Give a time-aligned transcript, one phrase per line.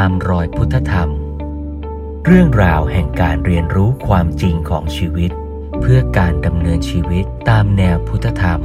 [0.00, 1.10] ตามรอยพุทธธรรม
[2.26, 5.30] เรื่องราวแห่งการเรียนรู้ความจริงของชีวิต
[5.80, 8.60] เพื่อการดำเนินชีวิตตามแนวพุทธธรรม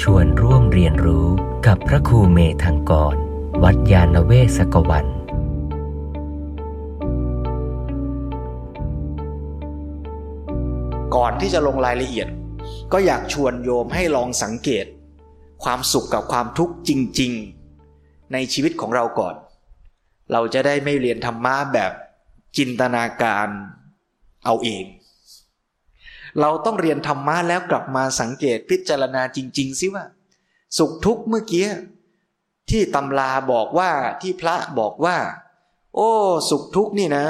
[0.00, 1.26] ชวนร่วมเรียนรู้
[1.66, 3.14] กับพระครูเมธังกร
[3.62, 5.06] วัดยาณเวศกวัน
[11.14, 12.28] ก่อนที่จะลงรายละเอียด
[12.92, 14.86] ก็อยากชวนโยมให้ลองสังเกต
[15.64, 17.63] ความสุขกับความทุกข์จริง ๆ
[18.32, 19.34] ในชีวิตของเราก่อน
[20.32, 21.92] เราจะได้ไม่เรียนธรรมะแบบ
[22.56, 23.48] จินตนาการ
[24.44, 24.84] เอาเอง
[26.40, 30.04] เราต้องเรียนธรรมะแล้วกลับมาสังเกตพิจารณาจริง ๆ สิว่า
[30.78, 31.68] สุขทุกข์เมื่อกี้
[32.70, 33.90] ที่ตำราบอกว่า
[34.22, 35.16] ที่พระบอกว่า
[35.94, 36.10] โอ้
[36.50, 37.26] สุขทุกข์นี่นะ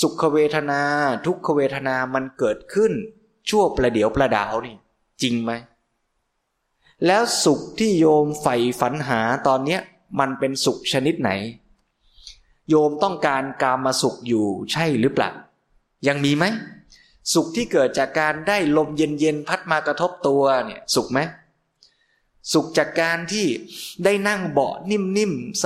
[0.00, 0.80] สุขเวทนา
[1.26, 2.92] ทุกขเวทนามันเกิดขึ้น
[3.48, 4.76] ชั่วประเดี๋ยวประดาวนี่
[5.22, 5.52] จริงไหม
[7.06, 9.80] แล้วสุขที่โยมใฝ่ฝันหาตอนเนี้ย
[10.18, 11.30] มันเป็นสุขชนิดไหน
[12.68, 15.30] โยมต้องการกามาสุขอยู่ใช่หรือเปล่า
[16.06, 16.44] ยังมีไหม
[17.32, 21.20] สุขที่เกิดจากการได้ลมเย็นๆพัดมากระทบตัวเนี่ยสุขไหม
[22.52, 23.46] สุขจากการที่
[24.04, 25.62] ได้นั่งเบาะนิ่มๆ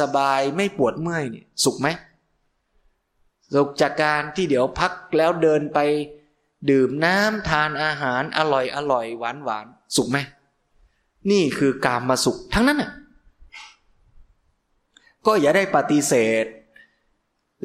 [0.00, 1.88] สบายๆ ไม่ปวดเมื่อยเนี่ยสุขไหม
[3.54, 5.78] สุขจากการที่เดี๋ยวพักแล้วเดินไป
[6.70, 10.18] ดื่มน้ำทานอาหารอร่อยอร่อยหวานหวานสุขไหม
[11.30, 12.90] นี่คือการมาสุขทั้งนั้นน่ะ
[15.28, 16.44] ก็อย่าได้ปฏิเสธ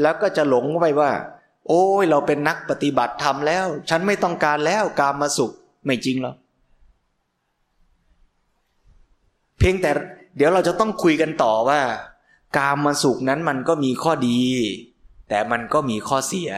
[0.02, 1.12] แล้วก็จะหลงไปว่า
[1.68, 5.52] โอ้ยเราเป็นนักปฏิบัติธรรมแล้ว ฉันไม่ต้องการแล้วการมาสุข
[5.86, 6.36] ไม่จริงหรอก
[9.58, 9.92] เพียงแต่
[10.38, 11.82] เดี๋ยวเราจะต้องคุยกันต่อว่า
[12.58, 14.40] การมาสุขนั้นมันก็มีข้อดี
[15.30, 16.52] แต่มันก็มีข้อเสีย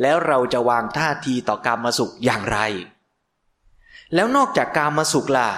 [0.00, 2.58] แล้วเราจะวางท่าทีต่อการมาสุขอย่างไร
[4.14, 5.50] แล้วนอกจากการมาสุขล่ะ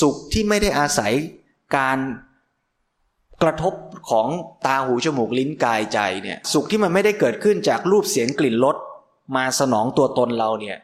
[0.00, 1.12] สุขที่ไม่ได้อาศัย
[1.76, 1.98] การ
[3.42, 3.74] กระทบ
[4.10, 4.28] ของ
[4.66, 8.76] ตาหูจมูกลิ้นกายใจเนี่ยสุขที่มันไม่ได้เกิดขึ้นจากรูปเสียงกลิ่นรส
[9.36, 10.76] มาสนองตัวตนเราเนี่ย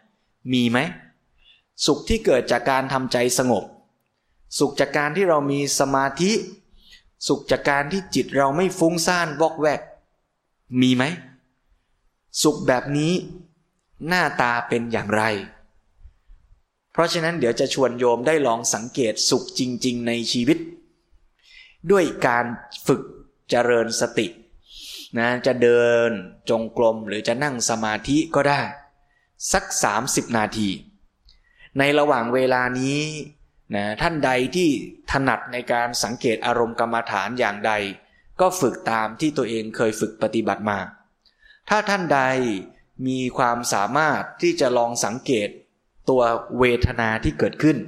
[0.52, 0.78] มีไหม
[1.86, 3.64] สุขที่เกิดจากการทำใจสงบ
[4.58, 6.32] สุขจากการที่เรามีสมาธิ
[7.28, 9.80] สุขจากการที่จิตเราไม่ฟุ้งซ่านวอกแวก
[10.80, 11.04] มีไหม
[12.42, 13.12] สุขแบบนี้
[14.08, 15.22] หน้าตาเป็นอย่างไร
[16.92, 20.58] เพราะฉะนั้นเดี๋ยวจะชวนโยมได้ลองสังเกตสุขจริง ๆ ในชีวิต
[21.90, 22.44] ด้วยการ
[22.86, 23.02] ฝึก
[23.50, 24.26] เจริญสติ
[25.18, 26.10] นะจะเดิน
[26.50, 28.60] จงกรมหรือจะนั่งสมาธิก็ได้
[29.52, 29.64] สัก
[30.00, 30.68] 30 นาที
[31.78, 33.00] ในระหว่างเวลานี้
[33.74, 34.68] นะท่านใดที่
[35.10, 37.72] ถนัดในการสังเกตอารมณ์กรรมฐานอย่างใด
[38.40, 40.78] ก็ฝึกตามที่ตัวเองเคยฝึกปฏิบัติมา
[41.68, 42.20] ถ้าท่านใด
[43.06, 45.48] มีความสามารถที่จะลองสังเกต
[46.08, 46.22] ตัว
[46.58, 47.78] เวทนาที่เกิดขึ้น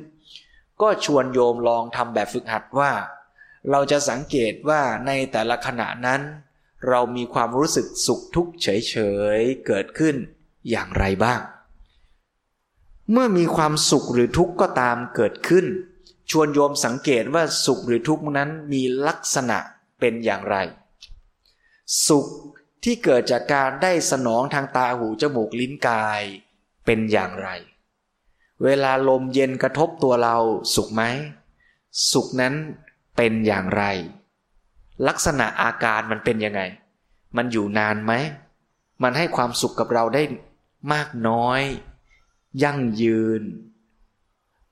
[0.82, 2.92] ก็ชวนโยมลองทำแบบฝึกหัดว่า
[3.70, 6.20] เราจะสังเกตว่าในแต่ละขณะนั้น
[6.88, 8.96] เรามีความรู้สึกสุขทุกข์เฉ
[9.38, 10.16] ยๆ เกิดขึ้น
[10.70, 11.40] อย่างไรบ้าง
[13.10, 15.66] เมื่อมีความสุขหรือทุกข์ก็ตามเกิดขึ้น
[16.30, 19.58] ชวนโยมสังเกตว่าสุขหรือทุกข์นั้นมีลักษณะ
[20.00, 20.56] เป็นอย่างไร
[22.06, 22.26] สุข
[22.84, 26.22] ที่เกิดจากการได้สนองทางตาหูจมูกลิ้นกาย
[26.86, 27.48] เป็นอย่างไร
[28.64, 30.36] เวลาลมเย็นกระทบตัวเรา
[30.74, 31.02] สุขไหม
[32.12, 32.54] สุขนั้น
[33.16, 33.84] เป็นอย่างไร
[35.08, 36.62] ลักษณะอาการมันเป็นยังไง
[37.36, 38.12] มันอยู่นานไหม
[39.02, 40.22] มันให้ความสุขกับเราได้
[40.92, 41.60] มากน้อย
[42.62, 43.42] ยั่งยืน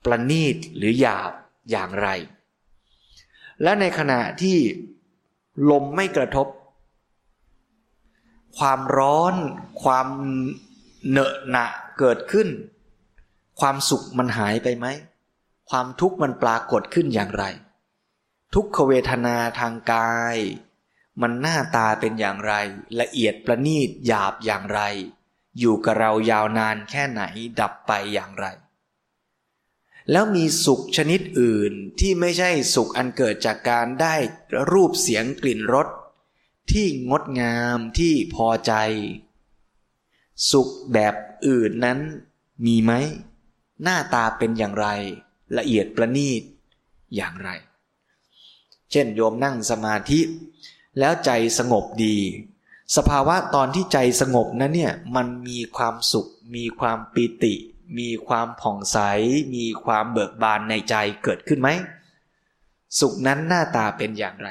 [0.05, 1.33] ประณีตหรือหยาบ
[1.71, 2.09] อย่างไร
[3.63, 4.59] และในขณะที่
[5.71, 6.47] ลมไม่กระทบ
[8.59, 9.35] ความร้อน
[9.83, 10.09] ความ
[11.09, 11.67] เหนอะหนะ
[11.99, 12.49] เกิดขึ้น
[13.61, 14.87] ความสุขมันหายไปไหม
[15.71, 17.45] ความทุกข์มันปรากฏขึ้นอย่างไร
[18.55, 20.37] ทุกขเวทนาทางกาย
[21.21, 22.55] มันหน้าตาเป็นอย่างไร
[23.01, 24.81] ละเอียดประณีตหยาบอย่างไร
[25.59, 27.23] อยู่กับเรายาวนานแค่ไหน
[27.61, 28.47] ดับไปอย่างไร
[30.11, 34.15] แล้วมีสุขชนิดอื่นที่ไม่ใช่สุขอันเกิดจากการได้
[34.71, 35.89] รูปเสียงกลิ่นรส
[36.71, 38.73] ที่งดงามที่พอใจ
[40.51, 41.15] สุขแบบ
[41.47, 41.99] อื่นนั้น
[42.65, 42.93] มีไหม
[43.83, 44.89] หน้าตาเป็นอย่างไร
[45.57, 46.43] ละเอียดประณีต
[47.17, 47.51] อย่างไร
[48.95, 50.21] เช่นโยมนั่งสมาธิ
[50.99, 52.17] แล้วใจสงบดี
[52.97, 57.55] สภาวะตอนที่ใจสงบนั้นเนี่ยมันมีความสุข มีความปิติ
[57.99, 58.99] มีความผ่องใส
[59.55, 61.69] มีความเบิกบานในใจเกิดขึ้นไหม
[62.99, 64.49] สุขนั้นหน้าตาเป็นอย่างไร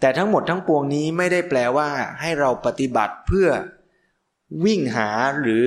[0.00, 1.88] แต่ทั้งหมดทั้งปวงนี้ไม่ได้แปลว่า
[2.20, 3.48] ให้เราปฏิบัติเพื่อ
[4.64, 5.10] วิ่งหา
[5.40, 5.66] หรือ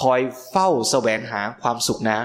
[0.00, 2.20] คอยเฝ้าแสวงหาความสุขนะ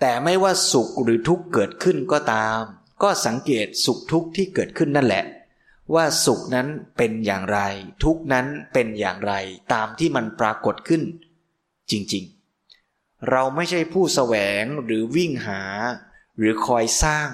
[0.00, 2.60] แต่ไม่ว่าสุขหรือทุกข์เกิดขึ้นก็ตาม
[3.02, 5.24] ก็สังเกตสุขทุกข์ที่เกิดขึ้นนั่นแหละ
[5.94, 7.60] ว่าสุขนั้นเป็นอย่างไร
[8.04, 9.32] ทุกข์นั้นเป็นอย่างไร
[9.72, 11.02] ตามที่มันปรากฏขึ้น
[11.90, 15.62] จริงๆ เราไม่ใช่ผู้แสวงหรือวิ่งหา
[16.36, 17.28] หรือคอยสร้าง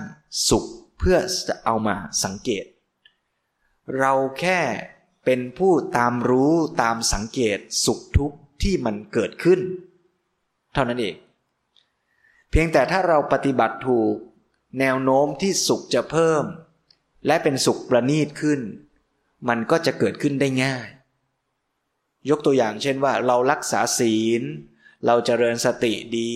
[0.49, 0.67] สุข
[0.99, 1.19] เพื่อ
[1.49, 2.65] จะเอามาสังเกต
[3.99, 4.61] เราแค่
[5.25, 9.61] เป็นผู้ตามรู้ตามสังเกตสุขทุกข์ที่มันเกิดขึ้น
[10.73, 11.17] เท่านั้นเอง
[12.51, 14.15] เพียงแต่ถ้าเราปฏิบัติถูก
[14.79, 16.45] แนวโน้มที่สุขจะเพิ่ม
[17.27, 18.61] และเป็นสุขประณีตขึ้น
[19.49, 20.89] มันก็จะเกิดขึ้นได้ง่าย
[22.31, 24.43] ยกตัวอย่างเช่นว่า เรารักษาศีล
[25.07, 26.33] เราจเจริญสติดี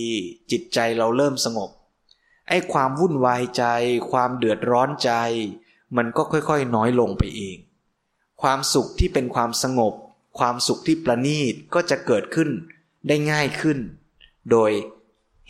[0.51, 1.69] จิตใจเราเริ่มสงบ
[2.49, 3.63] ไอ้ความวุ่นวายใจ
[4.11, 5.11] ความเดือดร้อนใจ
[5.97, 7.57] มันก็ค่อยๆ น้อยลงไปเอง
[8.41, 9.93] ความสุขที่เป็นความสงบ
[10.39, 12.49] ความสุขที่ประณีตก็จะเกิดขึ้น
[13.07, 13.77] ได้ง่ายขึ้น
[14.51, 14.71] โดย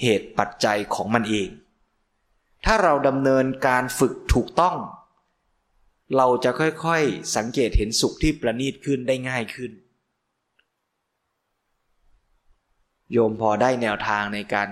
[0.02, 1.50] เหตุปัจจัยของมันเอง
[2.66, 4.78] ถ้าเราดำเนินการฝึกถูกต้อง
[6.18, 9.72] เราจะค่อยๆสังเกตเห็นสุขที่ประณีตขึ้นได้ง่ายขึ้น
[13.12, 14.70] โยมพอได้แนวทางในการ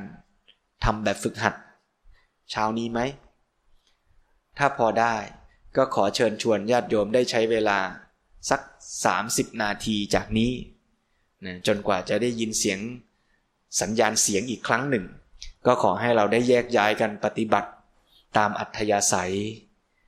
[0.84, 1.56] ทำแบบฝึกหัด
[2.52, 3.00] เช้านี้ไหม
[4.58, 5.16] ถ้าพอได้
[5.76, 7.80] ก็ขอเชิญชวนญาติโยมได้ใช้เวลา
[8.50, 8.62] สัก
[9.12, 10.52] 30 นาทีจากนี้
[11.46, 12.80] นะจนกว่าจะได้ยินเสียง
[13.82, 15.06] สัญญาณเสียงอีกครั้งหนึ่ง
[15.66, 17.70] ก็ขอให้เราได้แยกย้ายกันปฏิบัติ
[18.38, 19.36] ตามอัธยาศัย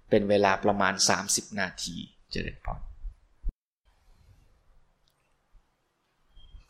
[0.09, 0.93] เป็นเวลาประมาณ
[1.25, 1.95] 30 นาที
[2.31, 2.81] เจริญพร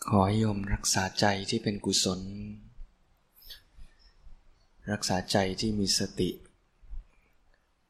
[0.07, 2.21] ขอโยมรักษาใจที่เป็นกุศล
[4.91, 6.29] รักษาใจที่มีสติ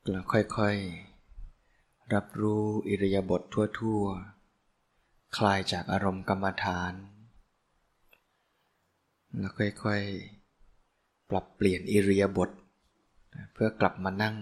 [0.10, 3.42] แล้วค่อยๆ รับรู้อิริยาบถ
[3.80, 6.94] ทั่วๆ คลายจากอารมณ์กรรมฐาน
[9.38, 12.50] แล้วค่อยๆ ปรับเปลี่ยนอิริยาบถ
[13.54, 14.36] เพื่อกลับมานั่ง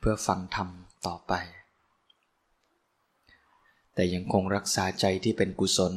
[0.00, 0.68] เพื่อฟังธรรม
[1.06, 1.32] ต่อไป
[3.94, 5.94] แต่ยังคงรักษาใจที่เป็นกุศล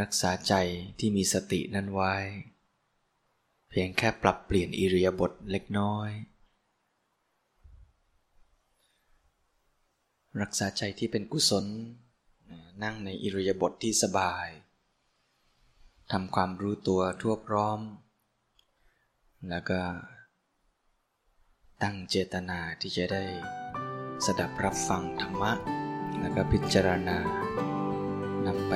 [0.00, 0.54] รักษาใจ
[0.98, 2.14] ที่มีสตินั้นไว้
[3.70, 6.10] เพียงแค่ปรับเปลี่ยนอิริยาบถเล็กน้อย
[10.40, 11.66] รักษาใจที่เป็นกุศล
[12.82, 14.46] นั่งในอิริยาบถทที่สบาย
[16.12, 17.80] ทำความรู้ตัวทั่วพร้อม
[19.48, 19.80] แล้วก็
[21.82, 23.24] ตั้งเจตนาที่จะได้
[24.24, 25.52] สดับรับฟังธรรมะ
[26.20, 27.18] แล้วก็พิจารณา
[28.46, 28.74] นำไป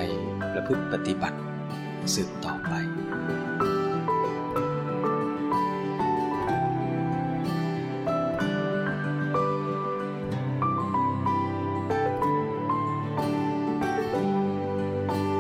[0.53, 1.39] ประพฤติปฏิบัติ
[2.15, 2.75] สืบต่อไป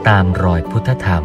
[0.08, 1.24] ตามรอยพุทธธรรม